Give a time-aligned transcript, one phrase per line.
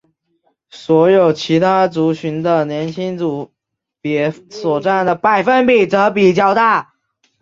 [0.71, 3.51] 所有其他族群的年轻组
[4.01, 6.95] 别所占的百分比则比较大。